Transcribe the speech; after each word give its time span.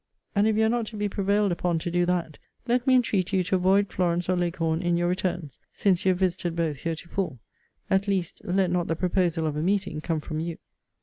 And 0.33 0.47
if 0.47 0.57
you 0.57 0.65
are 0.65 0.69
not 0.69 0.87
to 0.87 0.97
be 0.97 1.07
prevailed 1.07 1.51
upon 1.51 1.77
to 1.77 1.91
do 1.91 2.07
that, 2.07 2.39
let 2.67 2.87
me 2.87 2.95
entreat 2.95 3.31
you 3.33 3.43
to 3.43 3.55
avoid 3.57 3.89
Florence 3.89 4.27
or 4.29 4.35
Leghorn 4.35 4.81
in 4.81 4.97
your 4.97 5.07
return, 5.07 5.51
since 5.71 6.05
you 6.05 6.09
have 6.09 6.17
visited 6.17 6.55
both 6.55 6.77
heretofore. 6.77 7.37
At 7.87 8.07
least, 8.07 8.41
let 8.43 8.71
not 8.71 8.87
the 8.87 8.95
proposal 8.95 9.45
of 9.45 9.55
a 9.55 9.61
meeting 9.61 10.01
come 10.01 10.19
from 10.19 10.39
you. 10.39 10.57